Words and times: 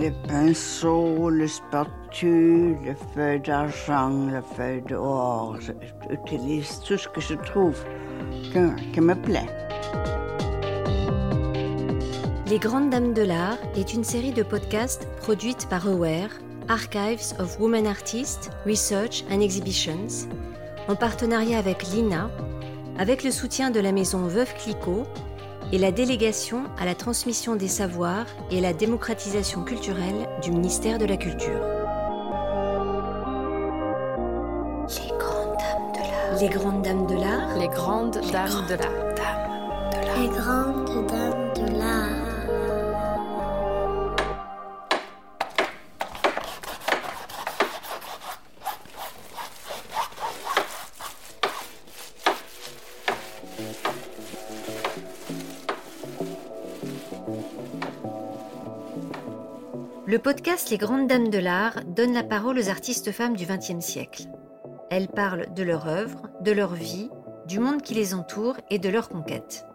les 0.00 0.10
pinceaux, 0.28 1.30
les 1.30 1.48
spatules, 1.48 2.76
les 2.84 2.94
feuilles 3.14 3.40
d'argent, 3.40 4.28
les 4.30 4.56
feuilles 4.56 4.82
d'or. 4.82 5.56
J'utilise 6.08 6.80
tout 6.80 6.98
ce 6.98 7.08
que 7.08 7.20
je 7.20 7.34
trouve 7.34 7.76
qui 8.92 9.00
me 9.00 9.14
plaît. 9.14 9.48
Les 12.48 12.58
Grandes 12.58 12.90
Dames 12.90 13.12
de 13.12 13.22
l'Art 13.22 13.58
est 13.76 13.92
une 13.92 14.04
série 14.04 14.32
de 14.32 14.42
podcasts 14.42 15.08
produite 15.16 15.68
par 15.68 15.88
Aware, 15.88 16.30
Archives 16.68 17.34
of 17.40 17.58
Women 17.58 17.86
Artists, 17.86 18.50
Research 18.64 19.24
and 19.30 19.40
Exhibitions, 19.40 20.28
en 20.88 20.94
partenariat 20.94 21.58
avec 21.58 21.82
l'INA, 21.88 22.30
avec 22.98 23.24
le 23.24 23.30
soutien 23.30 23.70
de 23.70 23.80
la 23.80 23.92
maison 23.92 24.26
Veuve 24.26 24.54
Clicquot 24.54 25.04
et 25.72 25.78
la 25.78 25.90
délégation 25.90 26.64
à 26.78 26.84
la 26.84 26.94
transmission 26.94 27.56
des 27.56 27.68
savoirs 27.68 28.26
et 28.50 28.60
la 28.60 28.72
démocratisation 28.72 29.64
culturelle 29.64 30.28
du 30.42 30.50
ministère 30.50 30.98
de 30.98 31.06
la 31.06 31.16
Culture. 31.16 31.60
Les 36.40 36.48
grandes 36.48 36.82
dames 36.82 37.06
de 37.06 37.14
l'art. 37.14 37.58
Les 37.58 37.68
grandes 37.68 38.20
dames 38.32 38.66
de 38.68 38.74
l'art. 38.74 39.04
Les 40.20 40.28
grandes 40.28 41.06
dames 41.06 41.06
de 41.06 41.12
l'art. 41.12 41.45
Le 60.08 60.20
podcast 60.20 60.70
Les 60.70 60.78
Grandes 60.78 61.08
Dames 61.08 61.30
de 61.30 61.38
l'Art 61.38 61.80
donne 61.84 62.12
la 62.12 62.22
parole 62.22 62.60
aux 62.60 62.68
artistes 62.68 63.10
femmes 63.10 63.34
du 63.34 63.44
XXe 63.44 63.84
siècle. 63.84 64.28
Elles 64.88 65.08
parlent 65.08 65.52
de 65.52 65.64
leur 65.64 65.88
œuvre, 65.88 66.28
de 66.42 66.52
leur 66.52 66.74
vie, 66.74 67.10
du 67.48 67.58
monde 67.58 67.82
qui 67.82 67.94
les 67.94 68.14
entoure 68.14 68.56
et 68.70 68.78
de 68.78 68.88
leurs 68.88 69.08
conquêtes. 69.08 69.66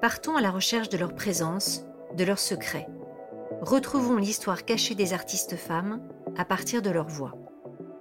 Partons 0.00 0.36
à 0.36 0.40
la 0.40 0.50
recherche 0.50 0.88
de 0.88 0.96
leur 0.96 1.14
présence, 1.14 1.84
de 2.16 2.24
leurs 2.24 2.38
secrets. 2.38 2.88
Retrouvons 3.60 4.16
l'histoire 4.16 4.64
cachée 4.64 4.94
des 4.94 5.12
artistes 5.12 5.56
femmes 5.56 6.00
à 6.38 6.46
partir 6.46 6.80
de 6.80 6.88
leur 6.88 7.08
voix. 7.08 7.34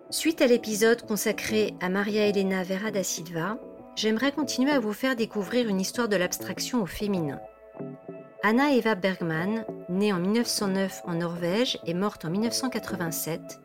Suite 0.10 0.42
à 0.42 0.48
l'épisode 0.48 1.06
consacré 1.06 1.74
à 1.82 1.90
Maria 1.90 2.28
Elena 2.28 2.64
Vera 2.64 2.92
da 2.92 3.04
Silva, 3.04 3.58
j'aimerais 3.98 4.32
continuer 4.32 4.72
à 4.72 4.80
vous 4.80 4.94
faire 4.94 5.18
découvrir 5.18 5.68
une 5.68 5.82
histoire 5.82 6.08
de 6.08 6.16
l'abstraction 6.16 6.82
au 6.82 6.86
féminin. 6.86 7.42
Anna 8.42 8.74
Eva 8.74 8.96
Bergman, 8.96 9.66
née 9.94 10.12
en 10.12 10.20
1909 10.20 11.02
en 11.06 11.14
Norvège 11.14 11.80
et 11.86 11.94
morte 11.94 12.26
en 12.26 12.30
1987, 12.30 13.62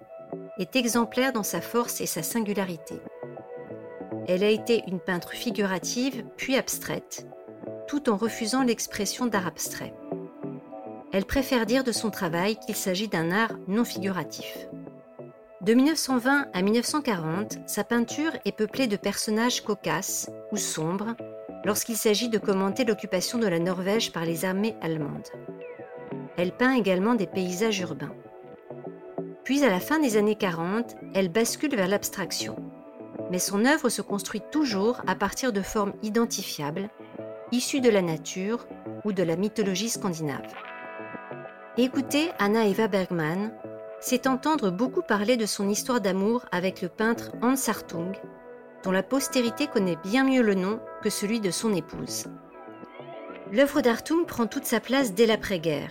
est 0.59 0.77
exemplaire 0.77 1.33
dans 1.33 1.43
sa 1.43 1.61
force 1.61 2.01
et 2.01 2.07
sa 2.07 2.23
singularité. 2.23 3.01
Elle 4.27 4.45
a 4.45 4.51
été 4.51 4.83
une 4.87 5.01
peintre 5.01 5.33
figurative 5.33 6.25
puis 6.37 6.57
abstraite, 6.57 7.27
tout 7.87 8.11
en 8.11 8.17
refusant 8.17 8.63
l'expression 8.63 9.27
d'art 9.27 9.47
abstrait. 9.47 9.95
Elle 11.13 11.25
préfère 11.25 11.65
dire 11.65 11.85
de 11.85 11.93
son 11.93 12.11
travail 12.11 12.57
qu'il 12.57 12.77
s'agit 12.77 13.09
d'un 13.09 13.31
art 13.31 13.55
non 13.67 13.85
figuratif. 13.85 14.69
De 15.63 15.75
1920 15.75 16.49
à 16.53 16.63
1940, 16.63 17.59
sa 17.67 17.85
peinture 17.85 18.33
est 18.45 18.53
peuplée 18.53 18.87
de 18.87 18.97
personnages 18.97 19.63
cocasses 19.63 20.31
ou 20.53 20.57
sombres 20.57 21.17
lorsqu'il 21.65 21.97
s'agit 21.97 22.29
de 22.29 22.39
commenter 22.39 22.85
l'occupation 22.85 23.39
de 23.39 23.47
la 23.47 23.59
Norvège 23.59 24.13
par 24.13 24.25
les 24.25 24.45
armées 24.45 24.77
allemandes. 24.81 25.29
Elle 26.39 26.53
peint 26.53 26.75
également 26.75 27.17
des 27.17 27.27
paysages 27.27 27.81
urbains. 27.81 28.15
Puis 29.43 29.65
à 29.65 29.71
la 29.71 29.81
fin 29.81 29.99
des 29.99 30.17
années 30.17 30.37
40, 30.37 30.95
elle 31.13 31.31
bascule 31.31 31.75
vers 31.75 31.89
l'abstraction. 31.89 32.55
Mais 33.33 33.41
son 33.41 33.65
œuvre 33.65 33.89
se 33.89 34.03
construit 34.03 34.41
toujours 34.53 35.01
à 35.09 35.17
partir 35.17 35.53
de 35.53 35.63
formes 35.63 35.95
identifiables, 36.05 36.91
issues 37.51 37.81
de 37.81 37.91
la 37.91 38.03
nature 38.03 38.69
ou 39.05 39.13
de 39.13 39.25
la 39.25 39.35
mythologie 39.35 39.89
scandinave. 39.89 40.55
Écouter 41.77 42.31
Anna 42.39 42.67
Eva 42.67 42.87
Bergman, 42.87 43.53
c'est 44.01 44.29
entendre 44.29 44.71
beaucoup 44.71 45.03
parler 45.03 45.37
de 45.37 45.47
son 45.47 45.69
histoire 45.69 46.01
d'amour 46.01 46.45
avec 46.53 46.83
le 46.83 46.89
peintre 46.89 47.33
Hans 47.43 47.55
Hartung, 47.67 48.13
dont 48.85 48.93
la 48.93 49.03
postérité 49.03 49.67
connaît 49.67 49.99
bien 50.05 50.23
mieux 50.23 50.43
le 50.43 50.55
nom 50.55 50.79
que 51.03 51.11
celui 51.11 51.41
de 51.41 51.51
son 51.51 51.75
épouse. 51.75 52.27
L'œuvre 53.51 53.81
d'Hartung 53.81 54.25
prend 54.25 54.47
toute 54.47 54.67
sa 54.67 54.79
place 54.79 55.15
dès 55.15 55.27
l'après-guerre. 55.27 55.91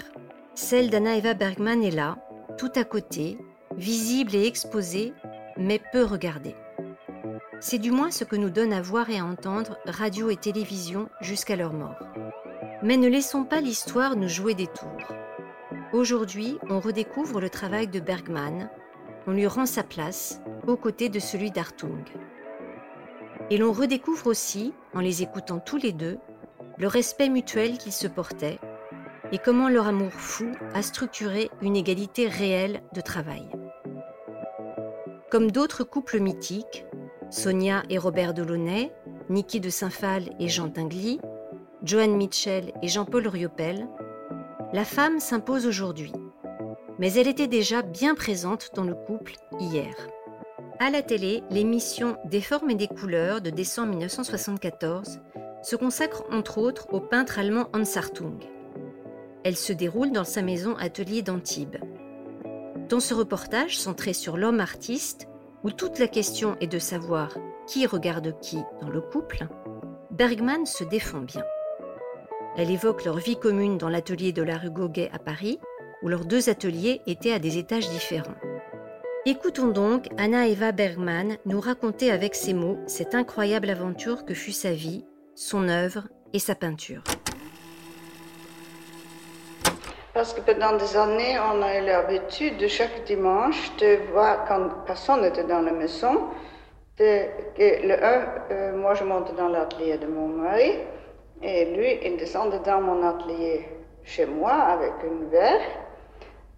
Celle 0.59 0.89
d'Anna 0.89 1.15
Eva 1.15 1.35
Bergman 1.35 1.83
est 1.83 1.91
là, 1.91 2.17
tout 2.57 2.71
à 2.73 2.83
côté, 2.83 3.37
visible 3.77 4.33
et 4.33 4.47
exposée, 4.47 5.13
mais 5.55 5.79
peu 5.91 6.03
regardée. 6.03 6.55
C'est 7.59 7.77
du 7.77 7.91
moins 7.91 8.09
ce 8.09 8.23
que 8.23 8.35
nous 8.35 8.49
donne 8.49 8.73
à 8.73 8.81
voir 8.81 9.07
et 9.11 9.19
à 9.19 9.23
entendre 9.23 9.77
radio 9.85 10.31
et 10.31 10.35
télévision 10.35 11.09
jusqu'à 11.21 11.55
leur 11.55 11.73
mort. 11.73 11.99
Mais 12.81 12.97
ne 12.97 13.07
laissons 13.07 13.43
pas 13.43 13.61
l'histoire 13.61 14.15
nous 14.15 14.27
jouer 14.27 14.55
des 14.55 14.65
tours. 14.65 15.13
Aujourd'hui, 15.93 16.57
on 16.71 16.79
redécouvre 16.79 17.39
le 17.39 17.51
travail 17.51 17.87
de 17.87 17.99
Bergman, 17.99 18.71
on 19.27 19.33
lui 19.33 19.45
rend 19.45 19.67
sa 19.67 19.83
place, 19.83 20.41
aux 20.65 20.75
côtés 20.75 21.09
de 21.09 21.19
celui 21.19 21.51
d'Hartung. 21.51 22.03
Et 23.51 23.57
l'on 23.57 23.73
redécouvre 23.73 24.25
aussi, 24.25 24.73
en 24.95 25.01
les 25.01 25.21
écoutant 25.21 25.59
tous 25.59 25.77
les 25.77 25.93
deux, 25.93 26.17
le 26.79 26.87
respect 26.87 27.29
mutuel 27.29 27.77
qu'ils 27.77 27.93
se 27.93 28.07
portaient 28.07 28.59
et 29.31 29.37
comment 29.37 29.69
leur 29.69 29.87
amour 29.87 30.11
fou 30.11 30.51
a 30.73 30.81
structuré 30.81 31.49
une 31.61 31.75
égalité 31.75 32.27
réelle 32.27 32.81
de 32.93 33.01
travail. 33.01 33.47
Comme 35.29 35.51
d'autres 35.51 35.83
couples 35.83 36.19
mythiques, 36.19 36.85
Sonia 37.29 37.83
et 37.89 37.97
Robert 37.97 38.33
Delaunay, 38.33 38.93
Niki 39.29 39.59
de 39.59 39.69
Saint-Phal 39.69 40.29
et 40.39 40.47
Jean 40.47 40.69
Tinguely, 40.69 41.19
Joanne 41.83 42.15
Mitchell 42.15 42.71
et 42.81 42.87
Jean-Paul 42.87 43.27
Riopel, 43.27 43.87
la 44.73 44.85
femme 44.85 45.19
s'impose 45.19 45.67
aujourd'hui, 45.67 46.13
mais 46.97 47.13
elle 47.13 47.27
était 47.27 47.47
déjà 47.47 47.81
bien 47.81 48.15
présente 48.15 48.71
dans 48.73 48.83
le 48.83 48.95
couple 48.95 49.33
hier. 49.59 49.93
À 50.79 50.89
la 50.89 51.01
télé, 51.01 51.43
l'émission 51.49 52.17
Des 52.25 52.41
formes 52.41 52.69
et 52.69 52.75
des 52.75 52.87
couleurs 52.87 53.41
de 53.41 53.49
décembre 53.49 53.89
1974 53.89 55.19
se 55.63 55.75
consacre 55.75 56.23
entre 56.31 56.59
autres 56.59 56.87
au 56.93 56.99
peintre 56.99 57.39
allemand 57.39 57.67
Hans 57.73 57.97
Hartung. 57.97 58.39
Elle 59.43 59.55
se 59.55 59.73
déroule 59.73 60.11
dans 60.11 60.23
sa 60.23 60.41
maison 60.41 60.75
atelier 60.77 61.21
d'Antibes. 61.21 61.77
Dans 62.89 62.99
ce 62.99 63.13
reportage 63.13 63.77
centré 63.77 64.13
sur 64.13 64.37
l'homme 64.37 64.59
artiste, 64.59 65.27
où 65.63 65.71
toute 65.71 65.99
la 65.99 66.07
question 66.07 66.55
est 66.61 66.67
de 66.67 66.79
savoir 66.79 67.37
qui 67.67 67.85
regarde 67.85 68.39
qui 68.39 68.59
dans 68.81 68.89
le 68.89 69.01
couple, 69.01 69.47
Bergman 70.11 70.65
se 70.65 70.83
défend 70.83 71.19
bien. 71.19 71.43
Elle 72.57 72.71
évoque 72.71 73.05
leur 73.05 73.17
vie 73.17 73.37
commune 73.37 73.77
dans 73.77 73.89
l'atelier 73.89 74.31
de 74.31 74.41
la 74.41 74.57
rue 74.57 74.71
Gauguet 74.71 75.09
à 75.13 75.19
Paris, 75.19 75.59
où 76.01 76.07
leurs 76.07 76.25
deux 76.25 76.49
ateliers 76.49 77.01
étaient 77.05 77.33
à 77.33 77.39
des 77.39 77.57
étages 77.57 77.89
différents. 77.89 78.35
Écoutons 79.25 79.67
donc 79.67 80.07
Anna 80.17 80.47
Eva 80.47 80.71
Bergman 80.71 81.37
nous 81.45 81.59
raconter 81.59 82.11
avec 82.11 82.33
ses 82.33 82.53
mots 82.53 82.79
cette 82.87 83.13
incroyable 83.13 83.69
aventure 83.69 84.23
que 84.23 84.33
fut 84.33 84.53
sa 84.53 84.71
vie, 84.71 85.03
son 85.35 85.67
œuvre 85.67 86.07
et 86.33 86.39
sa 86.39 86.55
peinture. 86.55 87.03
Parce 90.17 90.33
que 90.33 90.41
pendant 90.41 90.75
des 90.77 90.97
années, 90.97 91.37
on 91.37 91.61
a 91.61 91.77
eu 91.77 91.85
l'habitude 91.85 92.57
de 92.57 92.67
chaque 92.67 93.03
dimanche 93.03 93.71
de 93.77 93.99
voir, 94.11 94.45
quand 94.47 94.67
personne 94.87 95.21
n'était 95.21 95.43
dans 95.43 95.61
la 95.61 95.71
maison, 95.71 96.29
de, 96.97 97.27
le 97.59 97.95
euh, 98.51 98.75
moi 98.75 98.95
je 98.95 99.03
montais 99.03 99.33
dans 99.33 99.49
l'atelier 99.49 99.99
de 99.99 100.07
mon 100.07 100.27
mari, 100.29 100.73
et 101.43 101.65
lui, 101.65 101.99
il 102.03 102.17
descendait 102.17 102.61
dans 102.65 102.81
mon 102.81 103.07
atelier 103.07 103.69
chez 104.05 104.25
moi 104.25 104.53
avec 104.53 104.93
une 105.03 105.29
verre. 105.29 105.61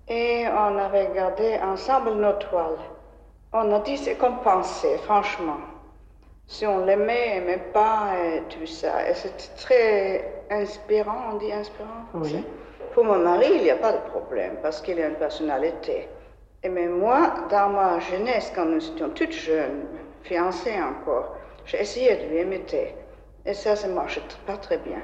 Et 0.08 0.46
on 0.48 0.78
a 0.78 0.88
regardé 0.88 1.60
ensemble 1.62 2.12
nos 2.12 2.40
toiles. 2.40 2.80
On 3.52 3.74
a 3.74 3.80
dit 3.80 3.98
ce 3.98 4.12
qu'on 4.12 4.38
pensait, 4.38 5.00
franchement. 5.00 5.60
Si 6.48 6.66
on 6.66 6.86
l'aimait, 6.86 7.36
aimait 7.36 7.66
pas, 7.74 8.14
et 8.24 8.42
tout 8.44 8.66
ça. 8.66 9.10
Et 9.10 9.14
c'était 9.16 9.54
très 9.58 10.46
inspirant, 10.50 11.34
on 11.34 11.36
dit 11.36 11.52
inspirant 11.52 12.06
Oui. 12.14 12.46
Pour 12.94 13.04
mon 13.04 13.20
mari, 13.20 13.48
il 13.56 13.64
n'y 13.64 13.72
a 13.72 13.76
pas 13.76 13.94
de 13.94 14.10
problème, 14.10 14.58
parce 14.62 14.82
qu'il 14.82 15.00
a 15.02 15.08
une 15.08 15.16
personnalité. 15.16 16.08
Et 16.64 16.70
mais 16.70 16.88
moi, 16.88 17.34
dans 17.50 17.70
ma 17.70 18.00
jeunesse, 18.00 18.52
quand 18.54 18.66
nous 18.66 18.86
étions 18.86 19.10
toutes 19.10 19.32
jeunes, 19.32 19.86
fiancées 20.24 20.80
encore, 20.82 21.36
j'ai 21.66 21.82
essayé 21.82 22.16
de 22.16 22.26
lui 22.30 22.42
imiter. 22.42 22.96
Et 23.46 23.54
ça, 23.54 23.76
ça 23.76 23.88
marche 23.88 24.20
pas 24.46 24.58
très 24.58 24.78
bien. 24.78 25.02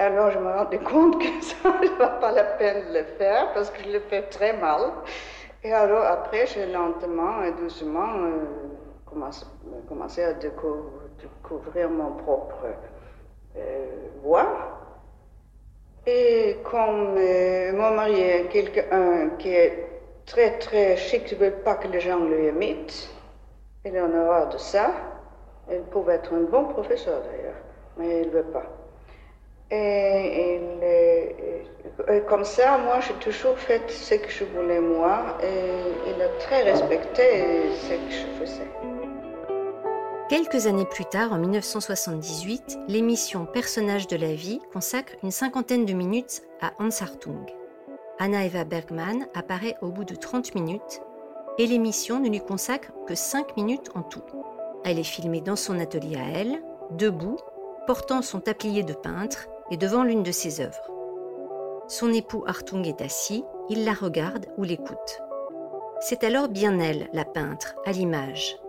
Alors 0.00 0.30
je 0.30 0.38
me 0.38 0.50
rendais 0.50 0.78
compte 0.78 1.18
que 1.20 1.40
ça 1.42 1.68
ne 1.82 1.98
va 1.98 2.08
pas 2.08 2.32
la 2.32 2.44
peine 2.44 2.88
de 2.88 2.98
le 2.98 3.04
faire 3.18 3.52
parce 3.52 3.70
que 3.70 3.82
je 3.84 3.90
le 3.90 4.00
fais 4.00 4.22
très 4.22 4.54
mal. 4.54 4.92
Et 5.62 5.72
alors 5.74 6.04
après, 6.04 6.46
j'ai 6.46 6.66
lentement 6.72 7.42
et 7.42 7.52
doucement 7.52 8.08
euh, 8.16 8.46
commencé, 9.04 10.22
à 10.22 10.32
découvrir, 10.32 10.84
découvrir 11.20 11.90
mon 11.90 12.12
propre 12.12 12.64
euh, 13.58 13.86
voix. 14.22 14.46
Et 16.06 16.56
comme 16.64 17.16
euh, 17.18 17.72
mon 17.72 17.90
mari 17.90 18.20
est 18.20 18.48
quelqu'un 18.48 19.30
qui 19.38 19.50
est 19.54 19.86
très 20.26 20.58
très 20.58 20.96
chic, 20.96 21.30
ne 21.32 21.36
veux 21.36 21.50
pas 21.50 21.74
que 21.74 21.88
les 21.88 22.00
gens 22.00 22.20
lui 22.24 22.48
imitent. 22.48 23.10
Il 23.84 23.98
en 23.98 24.12
aura 24.14 24.46
de 24.46 24.58
ça. 24.58 24.92
Il 25.70 25.82
pouvait 25.82 26.14
être 26.14 26.32
un 26.34 26.42
bon 26.50 26.64
professeur 26.64 27.20
d'ailleurs, 27.22 27.60
mais 27.96 28.22
il 28.22 28.28
ne 28.28 28.32
veut 28.32 28.50
pas. 28.50 28.64
Et, 29.72 30.60
comme 32.28 32.44
ça, 32.44 32.76
moi, 32.78 32.98
j'ai 33.00 33.14
toujours 33.14 33.56
fait 33.56 33.88
ce 33.88 34.14
que 34.16 34.28
je 34.28 34.44
voulais 34.44 34.80
moi, 34.80 35.38
et 35.42 36.10
il 36.10 36.20
a 36.20 36.28
très 36.40 36.62
respecté 36.62 37.70
ce 37.74 37.94
que 37.94 38.10
je 38.10 38.26
faisais. 38.40 39.09
Quelques 40.30 40.68
années 40.68 40.86
plus 40.86 41.06
tard, 41.06 41.32
en 41.32 41.38
1978, 41.38 42.78
l'émission 42.86 43.46
Personnages 43.46 44.06
de 44.06 44.14
la 44.16 44.32
vie 44.32 44.60
consacre 44.72 45.14
une 45.24 45.32
cinquantaine 45.32 45.84
de 45.84 45.92
minutes 45.92 46.42
à 46.60 46.70
Hans 46.78 47.00
Hartung. 47.00 47.52
Anna 48.20 48.44
Eva 48.44 48.62
Bergman 48.62 49.26
apparaît 49.34 49.76
au 49.82 49.88
bout 49.88 50.04
de 50.04 50.14
30 50.14 50.54
minutes 50.54 51.02
et 51.58 51.66
l'émission 51.66 52.20
ne 52.20 52.28
lui 52.28 52.38
consacre 52.38 52.92
que 53.08 53.16
5 53.16 53.56
minutes 53.56 53.90
en 53.96 54.02
tout. 54.02 54.22
Elle 54.84 55.00
est 55.00 55.02
filmée 55.02 55.40
dans 55.40 55.56
son 55.56 55.80
atelier 55.80 56.14
à 56.14 56.38
elle, 56.38 56.62
debout, 56.92 57.38
portant 57.88 58.22
son 58.22 58.38
tablier 58.38 58.84
de 58.84 58.94
peintre 58.94 59.48
et 59.72 59.76
devant 59.76 60.04
l'une 60.04 60.22
de 60.22 60.30
ses 60.30 60.60
œuvres. 60.60 60.92
Son 61.88 62.12
époux 62.12 62.44
Hartung 62.46 62.86
est 62.86 63.00
assis, 63.00 63.42
il 63.68 63.84
la 63.84 63.94
regarde 63.94 64.46
ou 64.58 64.62
l'écoute. 64.62 65.22
C'est 65.98 66.22
alors 66.22 66.46
bien 66.46 66.78
elle, 66.78 67.08
la 67.12 67.24
peintre, 67.24 67.74
à 67.84 67.90
l'image, 67.90 68.59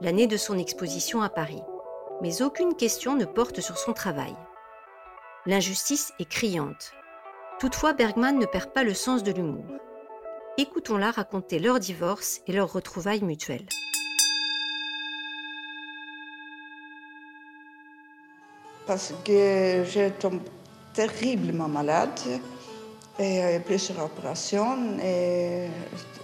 l'année 0.00 0.26
de 0.26 0.36
son 0.36 0.58
exposition 0.58 1.22
à 1.22 1.28
Paris. 1.28 1.62
Mais 2.22 2.42
aucune 2.42 2.74
question 2.74 3.14
ne 3.14 3.24
porte 3.24 3.60
sur 3.60 3.78
son 3.78 3.92
travail. 3.92 4.34
L'injustice 5.46 6.12
est 6.18 6.28
criante. 6.28 6.92
Toutefois, 7.58 7.92
Bergman 7.92 8.38
ne 8.38 8.46
perd 8.46 8.72
pas 8.72 8.84
le 8.84 8.94
sens 8.94 9.22
de 9.22 9.32
l'humour. 9.32 9.66
Écoutons-la 10.58 11.10
raconter 11.10 11.58
leur 11.58 11.78
divorce 11.78 12.40
et 12.46 12.52
leur 12.52 12.72
retrouvailles 12.72 13.22
mutuelles. 13.22 13.66
parce 18.86 19.12
que 19.24 19.84
je 19.84 20.08
tombe 20.10 20.40
terriblement 20.94 21.68
malade 21.68 22.20
et 23.18 23.58
plusieurs 23.64 24.04
opérations 24.04 24.98
et 25.02 25.68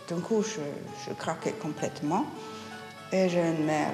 d'un 0.09 0.21
coup 0.21 0.43
je, 0.43 0.61
je, 1.05 1.15
craquais 1.15 1.53
complètement 1.53 2.27
et 3.13 3.29
j'ai 3.29 3.41
une 3.41 3.65
mère, 3.65 3.93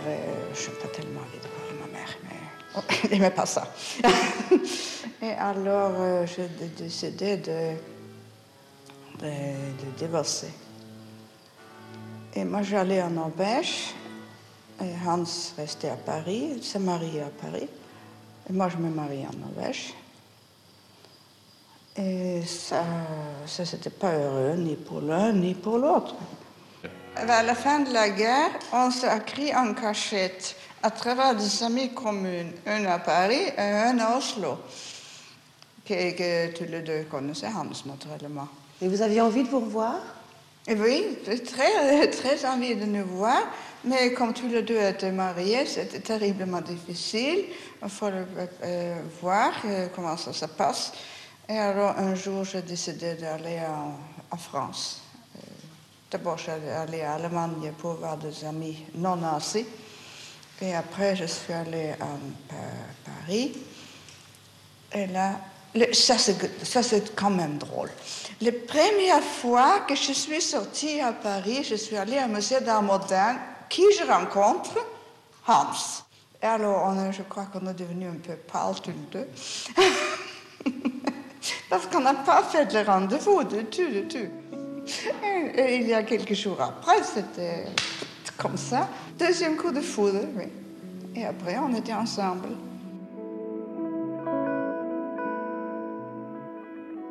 je 0.55 0.71
pas 0.71 0.89
tellement 0.89 1.21
envie 1.21 1.39
de 1.39 1.75
de 1.75 1.81
ma 1.81 1.99
mère, 1.99 2.17
mais 2.25 2.81
elle 3.05 3.11
n'aimait 3.11 3.31
pas 3.31 3.47
ça. 3.47 3.73
et 5.23 5.33
alors 5.33 5.93
euh, 5.99 6.27
j'ai 6.27 6.49
décidé 6.69 7.37
de, 7.37 7.75
de, 9.21 9.27
de, 9.27 9.99
divorcer. 9.99 10.51
Et 12.35 12.45
moi 12.45 12.63
j'allais 12.63 13.03
en 13.03 13.11
Norvège 13.11 13.95
et 14.81 14.93
Hans 15.07 15.25
restait 15.57 15.89
à 15.89 15.97
Paris, 15.97 16.53
il 16.57 16.63
s'est 16.63 16.79
marié 16.79 17.23
à 17.23 17.31
Paris. 17.31 17.69
Et 18.49 18.53
moi, 18.53 18.69
je 18.69 18.77
me 18.77 18.89
marie 18.89 19.27
en 19.27 19.37
Norvège. 19.37 19.93
Et 21.97 22.43
ça, 22.43 22.85
ça 23.45 23.65
c'était 23.65 23.91
pas 23.91 24.13
heureux, 24.13 24.55
ni 24.57 24.77
pour 24.77 25.01
l'un, 25.01 25.33
ni 25.33 25.55
pour 25.55 25.79
l'autre. 25.79 26.15
À 27.27 27.43
la 27.43 27.55
fin 27.57 27.81
de 27.81 27.93
la 27.93 28.11
guerre, 28.11 28.51
on 28.73 28.93
s'est 28.93 29.09
écrit 29.17 29.53
en 29.53 29.75
cachette 29.75 30.55
à 30.81 30.91
travers 30.91 31.35
des 31.35 31.63
amis 31.65 31.93
communes, 31.93 32.53
un 32.65 32.85
à 32.85 33.01
Paris 33.01 33.43
et 33.57 33.61
un 33.61 33.99
à 33.99 34.17
Oslo, 34.17 34.59
que, 35.85 36.13
que 36.13 36.57
tous 36.57 36.71
les 36.71 36.81
deux 36.81 37.03
connaissaient 37.11 37.49
Hans, 37.49 37.67
naturellement. 37.87 38.47
Et 38.81 38.87
vous 38.87 39.03
aviez 39.03 39.21
envie 39.21 39.43
de 39.43 39.49
vous 39.49 39.59
revoir? 39.61 39.97
Et 40.69 40.75
Oui, 40.75 41.19
très, 41.45 42.09
très 42.11 42.45
envie 42.47 42.77
de 42.77 42.85
nous 42.85 43.07
voir. 43.07 43.43
Mais 43.83 44.13
comme 44.13 44.33
tous 44.33 44.47
les 44.47 44.63
deux 44.63 44.81
étaient 44.81 45.11
mariés, 45.11 45.67
c'était 45.67 46.01
terriblement 46.01 46.61
difficile. 46.61 47.47
Il 47.83 47.89
faut 47.89 48.07
euh, 48.07 49.03
voir 49.21 49.53
euh, 49.65 49.89
comment 49.93 50.17
ça 50.17 50.33
se 50.33 50.45
passe. 50.45 50.93
Et 51.49 51.59
alors, 51.59 51.99
un 51.99 52.15
jour, 52.15 52.45
j'ai 52.45 52.63
décidé 52.63 53.15
d'aller 53.15 53.59
en, 54.31 54.37
France. 54.37 55.08
Euh, 56.09 56.19
d'abord, 56.19 56.39
j'allais 56.39 56.73
aller 56.73 57.03
à 57.03 57.15
Allemagne 57.15 57.73
pour 57.79 57.95
voir 57.95 58.17
des 58.17 58.45
amis 58.45 58.85
non 58.95 59.17
nazis. 59.17 59.65
Et 60.61 60.75
après, 60.75 61.15
je 61.17 61.27
suis 61.27 61.53
allée 61.53 61.91
à 61.93 62.07
Paris. 63.05 63.53
Et 64.93 65.07
là, 65.07 65.41
ça 65.93 66.19
c'est 66.19 67.15
quand 67.15 67.31
même 67.31 67.59
drôle. 67.59 67.91
La 68.41 68.53
première 68.53 69.23
fois 69.23 69.81
que 69.81 69.95
je 69.95 70.13
suis 70.13 70.41
sortie 70.41 71.01
à 71.01 71.13
Paris, 71.13 71.63
je 71.65 71.77
suis 71.77 71.97
allée 71.97 72.19
à 72.19 72.27
Musée 72.27 72.61
d'art 72.61 72.83
moderne 72.83 73.39
qui 73.69 73.85
je 73.99 74.05
rencontre 74.05 74.79
Hans. 75.47 76.03
Et 76.43 76.47
alors, 76.47 76.95
je 77.13 77.23
crois 77.23 77.47
qu'on 77.47 77.67
est 77.67 77.75
devenu 77.75 78.07
un 78.07 78.15
peu 78.15 78.35
pâle 78.35 78.75
tous 78.83 78.91
les 78.91 78.97
deux. 79.13 79.29
Parce 81.71 81.87
qu'on 81.87 82.01
n'a 82.01 82.15
pas 82.15 82.43
fait 82.43 82.73
le 82.73 82.83
rendez-vous 82.83 83.45
du 83.45 83.65
tout, 83.67 83.89
du 83.89 84.09
tout. 84.09 84.48
Et, 85.57 85.77
il 85.77 85.89
y 85.89 85.95
a 85.95 86.03
quelques 86.03 86.35
jours 86.35 86.61
après, 86.61 87.03
c'était 87.03 87.65
comme 88.37 88.57
ça. 88.57 88.89
Deuxième 89.19 89.57
coup 89.57 89.73
de 89.73 89.81
foudre, 89.81 90.21
oui. 90.37 90.45
Et 91.17 91.25
après, 91.25 91.59
on 91.59 91.75
était 91.75 91.95
ensemble. 91.95 92.49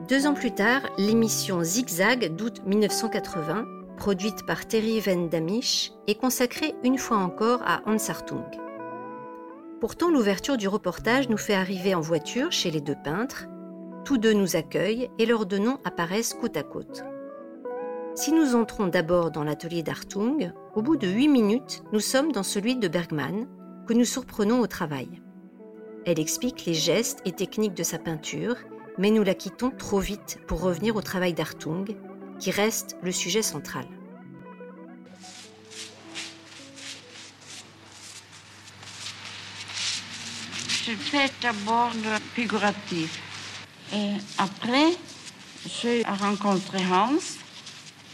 Deux 0.07 0.25
ans 0.25 0.33
plus 0.33 0.51
tard, 0.51 0.81
l'émission 0.97 1.63
Zigzag 1.63 2.33
d'août 2.35 2.61
1980 2.65 3.65
produite 3.97 4.45
par 4.45 4.65
Terry 4.67 4.99
Van 4.99 5.27
Damisch, 5.27 5.91
est 6.07 6.15
consacrée 6.15 6.75
une 6.83 6.97
fois 6.97 7.17
encore 7.17 7.61
à 7.63 7.81
Hans 7.85 7.97
Hartung. 8.07 8.45
Pourtant, 9.81 10.09
l'ouverture 10.09 10.57
du 10.57 10.67
reportage 10.67 11.29
nous 11.29 11.37
fait 11.37 11.53
arriver 11.53 11.93
en 11.93 12.01
voiture 12.01 12.51
chez 12.51 12.71
les 12.71 12.81
deux 12.81 12.95
peintres. 13.03 13.47
Tous 14.05 14.17
deux 14.17 14.33
nous 14.33 14.55
accueillent 14.55 15.09
et 15.19 15.25
leurs 15.25 15.45
deux 15.45 15.59
noms 15.59 15.79
apparaissent 15.83 16.33
côte 16.33 16.57
à 16.57 16.63
côte. 16.63 17.03
Si 18.17 18.31
nous 18.31 18.55
entrons 18.55 18.87
d'abord 18.87 19.29
dans 19.29 19.43
l'atelier 19.43 19.83
d'Hartung, 19.83 20.51
au 20.73 20.81
bout 20.81 20.97
de 20.97 21.07
huit 21.07 21.27
minutes, 21.27 21.83
nous 21.93 21.99
sommes 21.99 22.31
dans 22.31 22.41
celui 22.41 22.75
de 22.75 22.87
Bergman, 22.87 23.45
que 23.87 23.93
nous 23.93 24.05
surprenons 24.05 24.59
au 24.59 24.65
travail. 24.65 25.21
Elle 26.03 26.19
explique 26.19 26.65
les 26.65 26.73
gestes 26.73 27.19
et 27.25 27.31
techniques 27.31 27.75
de 27.75 27.83
sa 27.83 27.99
peinture, 27.99 28.55
mais 28.97 29.11
nous 29.11 29.21
la 29.21 29.35
quittons 29.35 29.69
trop 29.69 29.99
vite 29.99 30.39
pour 30.47 30.61
revenir 30.61 30.95
au 30.95 31.01
travail 31.03 31.35
d'Hartung, 31.35 31.95
qui 32.39 32.49
reste 32.49 32.97
le 33.03 33.11
sujet 33.11 33.43
central. 33.43 33.85
Je 40.85 40.91
fais 40.93 41.29
d'abord 41.43 41.91
le 41.93 42.17
figuratif. 42.33 43.21
Et 43.93 44.13
après, 44.39 44.97
j'ai 45.67 46.01
rencontré 46.01 46.79
Hans. 46.91 47.19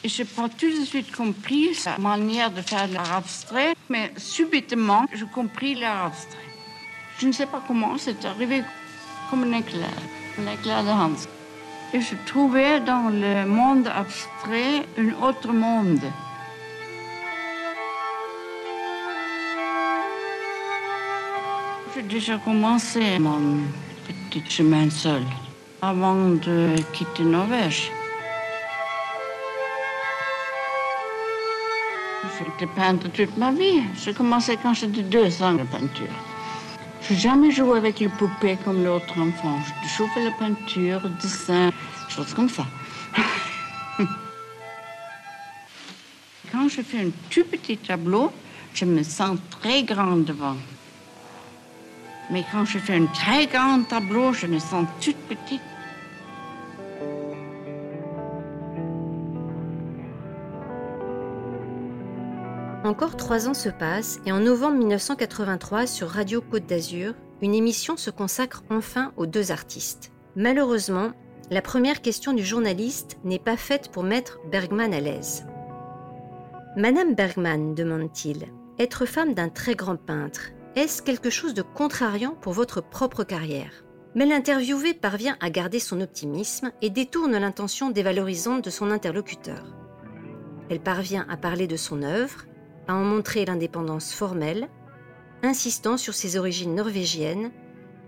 Je 0.05 0.21
n'ai 0.21 0.27
pas 0.27 0.49
tout 0.49 0.69
de 0.69 0.83
suite 0.83 1.15
compris 1.15 1.73
sa 1.75 1.97
manière 1.97 2.51
de 2.51 2.61
faire 2.61 2.87
l'art 2.89 3.13
abstrait, 3.13 3.73
mais 3.89 4.11
subitement, 4.17 5.05
j'ai 5.13 5.25
compris 5.25 5.75
l'art 5.75 6.07
abstrait. 6.07 6.49
Je 7.19 7.27
ne 7.27 7.31
sais 7.31 7.45
pas 7.45 7.63
comment, 7.65 7.97
c'est 7.97 8.25
arrivé 8.25 8.63
comme 9.29 9.43
un 9.43 9.59
éclair, 9.59 9.87
un 10.37 10.51
éclair 10.51 10.83
de 10.83 10.89
Hans. 10.89 11.25
Et 11.93 12.01
je 12.01 12.15
trouvais 12.25 12.81
dans 12.81 13.09
le 13.09 13.45
monde 13.45 13.87
abstrait 13.87 14.85
un 14.97 15.23
autre 15.23 15.53
monde. 15.53 16.01
J'ai 21.95 22.01
déjà 22.01 22.37
commencé 22.39 23.19
mon 23.19 23.59
petit 24.05 24.43
chemin 24.49 24.89
seul 24.89 25.23
avant 25.81 26.31
de 26.31 26.75
quitter 26.91 27.23
Norvège. 27.23 27.89
J'ai 32.37 32.47
été 32.47 32.65
peintre 32.73 33.09
toute 33.09 33.37
ma 33.37 33.51
vie. 33.51 33.83
J'ai 34.01 34.13
commencé 34.13 34.57
quand 34.61 34.73
j'étais 34.73 35.03
deux 35.03 35.43
ans 35.43 35.53
la 35.53 35.65
peinture. 35.65 36.07
Je 37.01 37.13
n'ai 37.13 37.19
jamais 37.19 37.51
joué 37.51 37.77
avec 37.77 37.99
les 37.99 38.07
poupées 38.07 38.57
comme 38.63 38.83
l'autre 38.83 39.19
enfant. 39.19 39.59
Je 39.83 39.87
jouais 39.89 40.23
la 40.23 40.31
peinture, 40.31 41.01
le 41.03 41.09
dessin, 41.21 41.71
choses 42.07 42.33
comme 42.33 42.49
ça. 42.49 42.65
Quand 46.51 46.69
je 46.69 46.81
fais 46.81 47.01
un 47.01 47.09
tout 47.29 47.43
petit 47.45 47.77
tableau, 47.77 48.31
je 48.73 48.85
me 48.85 49.03
sens 49.03 49.37
très 49.59 49.83
grande 49.83 50.23
devant. 50.25 50.55
Mais 52.29 52.45
quand 52.51 52.63
je 52.63 52.79
fais 52.79 52.95
un 52.95 53.05
très 53.07 53.47
grand 53.47 53.83
tableau, 53.83 54.33
je 54.33 54.47
me 54.47 54.59
sens 54.59 54.87
toute 55.01 55.17
petite. 55.27 55.61
Encore 62.83 63.15
trois 63.15 63.47
ans 63.47 63.53
se 63.53 63.69
passent 63.69 64.19
et 64.25 64.33
en 64.33 64.41
novembre 64.41 64.77
1983 64.79 65.87
sur 65.87 66.09
Radio 66.09 66.41
Côte 66.41 66.65
d'Azur, 66.65 67.13
une 67.41 67.53
émission 67.53 67.95
se 67.95 68.09
consacre 68.09 68.63
enfin 68.69 69.13
aux 69.15 69.25
deux 69.25 69.53
artistes. 69.53 70.11
Malheureusement, 70.35 71.11
la 71.49 71.61
première 71.61 72.01
question 72.01 72.33
du 72.33 72.43
journaliste 72.43 73.17
n'est 73.23 73.39
pas 73.39 73.55
faite 73.55 73.89
pour 73.89 74.03
mettre 74.03 74.39
Bergman 74.51 74.93
à 74.93 74.99
l'aise. 74.99 75.45
Madame 76.75 77.15
Bergman, 77.15 77.73
demande-t-il, 77.73 78.47
être 78.79 79.05
femme 79.05 79.33
d'un 79.33 79.47
très 79.47 79.75
grand 79.75 79.95
peintre, 79.95 80.49
est-ce 80.75 81.01
quelque 81.01 81.29
chose 81.29 81.53
de 81.53 81.61
contrariant 81.61 82.35
pour 82.41 82.51
votre 82.51 82.81
propre 82.81 83.23
carrière? 83.23 83.85
Mais 84.13 84.25
l'interviewé 84.25 84.93
parvient 84.93 85.37
à 85.39 85.49
garder 85.49 85.79
son 85.79 86.01
optimisme 86.01 86.71
et 86.81 86.89
détourne 86.89 87.37
l'intention 87.37 87.91
dévalorisante 87.91 88.65
de 88.65 88.69
son 88.69 88.91
interlocuteur. 88.91 89.73
Elle 90.69 90.81
parvient 90.81 91.25
à 91.29 91.37
parler 91.37 91.67
de 91.67 91.77
son 91.77 92.03
œuvre, 92.03 92.45
à 92.87 92.95
en 92.95 93.03
montrer 93.03 93.45
l'indépendance 93.45 94.13
formelle, 94.13 94.69
insistant 95.41 95.97
sur 95.97 96.13
ses 96.13 96.37
origines 96.37 96.75
norvégiennes 96.75 97.51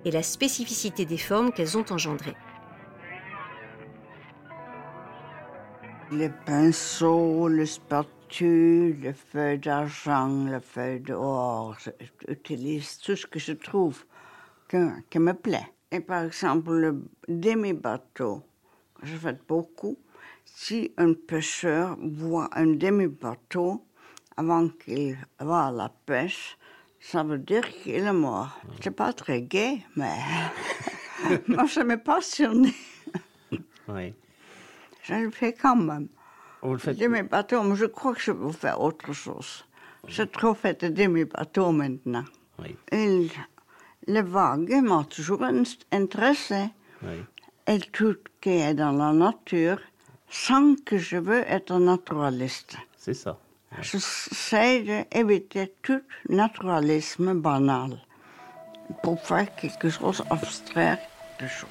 et 0.06 0.12
la 0.12 0.24
spécificité 0.24 1.06
des 1.06 1.18
formes 1.18 1.52
qu'elles 1.52 1.78
ont 1.78 1.86
engendrées. 1.92 2.36
Les 6.12 6.30
pinceaux, 6.30 7.48
les 7.48 7.66
spatules, 7.66 9.00
les 9.02 9.14
feuilles 9.14 9.60
d'argent, 9.60 10.46
les 10.46 10.60
feuilles 10.60 11.00
d'or, 11.00 11.78
j'utilise 12.28 13.00
tout 13.00 13.16
ce 13.16 13.26
que 13.26 13.40
je 13.40 13.54
trouve 13.54 14.06
qui 14.70 15.20
me 15.20 15.34
plaît. 15.34 15.68
Et 15.92 16.00
par 16.00 16.24
exemple, 16.24 16.72
le 16.72 17.04
demi-bateau, 17.28 18.44
je 19.02 19.16
fais 19.16 19.38
beaucoup. 19.48 19.98
Si 20.44 20.94
un 20.98 21.14
pêcheur 21.14 21.98
voit 22.00 22.50
un 22.54 22.68
demi-bateau 22.68 23.84
avant 24.38 24.70
qu'il 24.70 25.18
va 25.40 25.68
à 25.68 25.72
la 25.72 25.90
pêche, 26.06 26.58
ça 27.00 27.24
veut 27.24 27.38
dire 27.38 27.68
qu'il 27.70 27.96
est 27.96 28.14
mort. 28.14 28.60
C'est 28.82 28.92
pas 28.92 29.14
très 29.14 29.42
gai, 29.42 29.82
mais 29.96 30.18
moi, 31.48 31.68
ça 31.68 31.84
me 31.84 31.98
passionne. 31.98 32.68
Oui. 33.88 34.14
Je 35.04 35.14
le 35.14 35.30
fais 35.30 35.54
quand 35.54 35.76
même. 35.76 36.08
Vous 36.62 36.74
le 36.74 36.80
faites 36.80 36.98
Demi-bateau, 36.98 37.62
mais 37.64 37.76
je 37.76 37.86
crois 37.86 38.16
que 38.16 38.22
je 38.22 38.32
vais 38.32 38.52
faire 38.52 38.82
autre 38.82 39.14
chose. 39.14 39.66
J'ai 40.08 40.28
trop 40.28 40.54
fait 40.54 40.84
de 40.84 40.90
demi-bateau 40.90 41.72
maintenant. 41.72 42.26
Oui. 42.60 42.76
Et 42.92 43.28
le 44.08 44.22
vague 44.22 44.74
m'a 44.82 45.04
toujours 45.04 45.44
intéressé. 45.92 46.70
Oui. 47.04 47.24
Et 47.68 47.80
tout 47.80 48.18
qui 48.42 48.50
est 48.50 48.74
dans 48.74 48.92
la 48.92 49.12
nature, 49.14 49.80
sans 50.30 50.76
que 50.84 50.98
je 50.98 51.18
veux 51.18 51.44
être 51.48 51.78
naturaliste. 51.80 52.78
C'est 52.98 53.14
ça. 53.14 53.38
J'essaie 53.82 55.06
d'éviter 55.12 55.74
tout 55.82 56.02
naturalisme 56.30 57.34
banal 57.34 57.98
pour 59.04 59.20
faire 59.22 59.54
quelque 59.56 59.90
chose 59.90 60.24
d'abstrait 60.30 61.00
de 61.40 61.48
choses. 61.48 61.70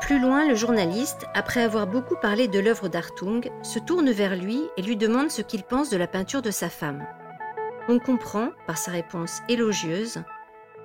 Plus 0.00 0.20
loin, 0.20 0.48
le 0.48 0.54
journaliste, 0.54 1.26
après 1.34 1.62
avoir 1.62 1.86
beaucoup 1.86 2.16
parlé 2.16 2.48
de 2.48 2.58
l'œuvre 2.58 2.88
d'Artung, 2.88 3.50
se 3.62 3.78
tourne 3.78 4.10
vers 4.10 4.36
lui 4.36 4.62
et 4.78 4.82
lui 4.82 4.96
demande 4.96 5.30
ce 5.30 5.42
qu'il 5.42 5.64
pense 5.64 5.90
de 5.90 5.98
la 5.98 6.06
peinture 6.06 6.40
de 6.40 6.50
sa 6.50 6.70
femme. 6.70 7.06
On 7.88 7.98
comprend, 7.98 8.48
par 8.66 8.78
sa 8.78 8.90
réponse 8.90 9.42
élogieuse, 9.50 10.22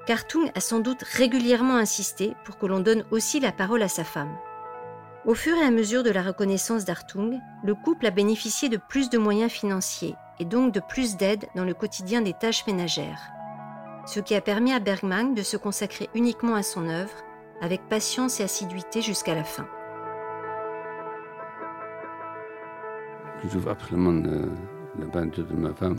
qu'Artung 0.08 0.52
a 0.56 0.60
sans 0.60 0.80
doute 0.80 1.04
régulièrement 1.04 1.78
insisté 1.78 2.34
pour 2.44 2.58
que 2.58 2.66
l'on 2.66 2.82
donne 2.82 3.06
aussi 3.12 3.40
la 3.40 3.54
parole 3.54 3.84
à 3.84 3.88
sa 3.88 4.04
femme. 4.04 4.36
Au 5.26 5.36
fur 5.36 5.56
et 5.56 5.64
à 5.64 5.72
mesure 5.72 6.04
de 6.04 6.10
la 6.10 6.22
reconnaissance 6.22 6.84
d'Artung, 6.84 7.40
le 7.64 7.76
couple 7.76 8.06
a 8.08 8.12
bénéficié 8.12 8.68
de 8.68 8.76
plus 8.76 9.10
de 9.10 9.18
moyens 9.18 9.52
financiers 9.52 10.16
et 10.40 10.46
donc 10.46 10.74
de 10.74 10.82
plus 10.82 11.16
d'aide 11.16 11.46
dans 11.56 11.64
le 11.64 11.74
quotidien 11.74 12.22
des 12.22 12.34
tâches 12.34 12.68
ménagères. 12.68 13.32
Ce 14.06 14.20
qui 14.20 14.36
a 14.36 14.42
permis 14.42 14.74
à 14.74 14.82
Bergman 14.82 15.34
de 15.34 15.42
se 15.42 15.56
consacrer 15.56 16.10
uniquement 16.14 16.56
à 16.56 16.64
son 16.64 16.90
œuvre 16.90 17.14
avec 17.62 17.88
patience 17.88 18.42
et 18.42 18.44
assiduité 18.44 19.02
jusqu'à 19.02 19.34
la 19.34 19.46
fin. 19.46 19.66
Je 23.44 23.48
trouve 23.48 23.70
absolument 23.70 24.22
euh, 24.28 24.46
la 25.00 25.06
peinture 25.06 25.46
de 25.46 25.56
ma 25.56 25.74
femme 25.74 25.96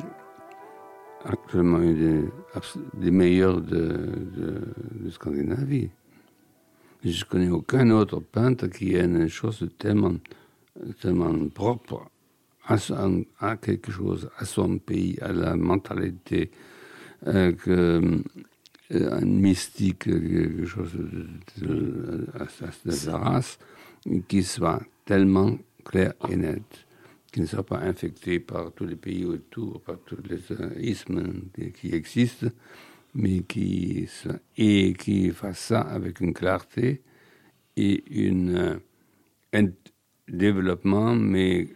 actuellement 1.24 1.80
une 1.80 2.30
des, 2.92 3.10
meilleures 3.10 3.62
de, 3.62 4.10
de, 5.00 5.10
Scandinavie. 5.10 5.90
Je 7.04 7.24
connais 7.26 7.50
aucun 7.50 7.90
autre 7.90 8.20
peintre 8.20 8.66
qui 8.68 8.94
ait 8.94 9.04
une 9.04 9.28
chose 9.28 9.68
tellement, 9.78 10.14
tellement 11.02 11.34
propre 11.48 12.10
à, 12.66 12.76
à, 13.40 13.56
quelque 13.58 13.92
chose, 13.92 14.30
à 14.38 14.46
son 14.46 14.78
pays, 14.78 15.18
à 15.20 15.32
la 15.32 15.54
mentalité, 15.54 16.50
euh, 17.26 17.52
que, 17.52 18.22
euh, 18.92 19.20
mystique, 19.20 20.04
quelque 20.04 20.64
chose 20.64 20.92
de, 21.58 22.26
la 23.06 23.18
race, 23.18 23.58
qui 24.26 24.42
soit 24.42 24.82
tellement 25.04 25.58
clair 25.84 26.14
et 26.30 26.36
net, 26.36 26.86
qui 27.30 27.42
ne 27.42 27.46
soit 27.46 27.66
pas 27.66 27.80
infecté 27.80 28.40
par 28.40 28.72
tous 28.72 28.86
les 28.86 28.96
pays 28.96 29.26
autour, 29.26 29.82
par 29.82 29.96
tous 30.06 30.16
les 30.26 30.40
ismes 30.88 31.34
qui 31.78 31.94
existent, 31.94 32.46
mais 33.14 33.42
qui, 33.42 34.08
et 34.56 34.94
qui 34.94 35.30
fasse 35.30 35.58
ça 35.58 35.80
avec 35.80 36.20
une 36.20 36.34
clarté 36.34 37.02
et 37.76 38.04
une, 38.10 38.80
un 39.52 39.66
développement, 40.28 41.14
mais 41.14 41.68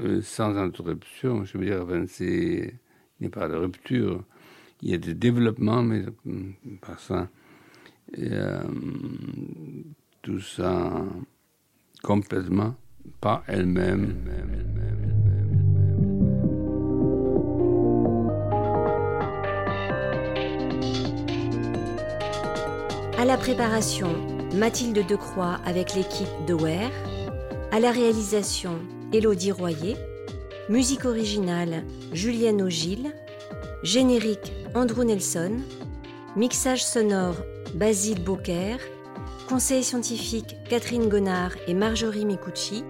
euh, 0.00 0.22
sans 0.22 0.56
interruption. 0.56 1.44
Je 1.44 1.58
veux 1.58 1.64
dire, 1.64 1.86
il 2.20 2.72
n'y 3.20 3.26
a 3.26 3.30
pas 3.30 3.48
de 3.48 3.56
rupture 3.56 4.24
il 4.82 4.90
y 4.90 4.94
a 4.94 4.98
des 4.98 5.14
développements, 5.14 5.82
mais 5.82 6.04
pas 6.80 6.96
ça. 6.98 7.28
Euh, 8.18 8.62
tout 10.20 10.40
ça 10.40 11.04
complètement 12.02 12.74
par 13.20 13.44
elle-même. 13.46 14.16
À 23.22 23.24
la 23.24 23.36
préparation, 23.36 24.08
Mathilde 24.52 25.06
Decroix 25.06 25.60
avec 25.64 25.94
l'équipe 25.94 26.44
de 26.44 26.54
Ware. 26.54 26.90
À 27.70 27.78
la 27.78 27.92
réalisation, 27.92 28.80
Élodie 29.12 29.52
Royer. 29.52 29.96
Musique 30.68 31.04
originale, 31.04 31.84
Julienne 32.12 32.60
Ogil. 32.60 33.12
Générique, 33.84 34.52
Andrew 34.74 35.04
Nelson, 35.04 35.52
mixage 36.34 36.84
sonore 36.84 37.36
Basile 37.76 38.24
Beaucaire, 38.24 38.80
conseil 39.48 39.84
scientifique 39.84 40.56
Catherine 40.68 41.08
Gonard 41.08 41.52
et 41.68 41.74
Marjorie 41.74 42.26
Micucci, 42.26 42.82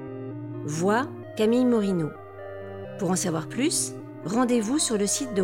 voix 0.64 1.08
Camille 1.36 1.66
Morino. 1.66 2.08
Pour 2.98 3.10
en 3.10 3.16
savoir 3.16 3.50
plus, 3.50 3.92
rendez-vous 4.24 4.78
sur 4.78 4.96
le 4.96 5.06
site 5.06 5.34
de. 5.34 5.42